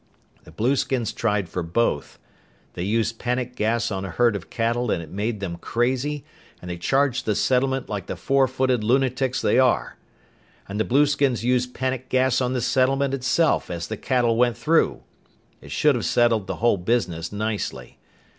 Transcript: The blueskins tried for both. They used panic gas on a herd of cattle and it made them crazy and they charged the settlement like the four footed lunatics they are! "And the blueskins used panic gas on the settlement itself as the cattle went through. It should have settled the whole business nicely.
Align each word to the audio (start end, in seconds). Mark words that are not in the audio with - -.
The 0.45 0.51
blueskins 0.51 1.13
tried 1.13 1.47
for 1.47 1.61
both. 1.61 2.17
They 2.73 2.81
used 2.81 3.19
panic 3.19 3.55
gas 3.55 3.91
on 3.91 4.03
a 4.03 4.09
herd 4.09 4.35
of 4.35 4.49
cattle 4.49 4.89
and 4.89 4.99
it 4.99 5.11
made 5.11 5.41
them 5.41 5.57
crazy 5.57 6.25
and 6.59 6.71
they 6.71 6.77
charged 6.77 7.27
the 7.27 7.35
settlement 7.35 7.87
like 7.87 8.07
the 8.07 8.15
four 8.15 8.47
footed 8.47 8.83
lunatics 8.83 9.43
they 9.43 9.59
are! 9.59 9.97
"And 10.67 10.79
the 10.79 10.85
blueskins 10.85 11.43
used 11.45 11.75
panic 11.75 12.09
gas 12.09 12.41
on 12.41 12.53
the 12.53 12.61
settlement 12.61 13.13
itself 13.13 13.69
as 13.69 13.87
the 13.89 13.95
cattle 13.95 14.37
went 14.37 14.57
through. 14.57 15.03
It 15.61 15.69
should 15.69 15.93
have 15.93 16.05
settled 16.05 16.47
the 16.47 16.55
whole 16.55 16.77
business 16.77 17.31
nicely. 17.31 17.99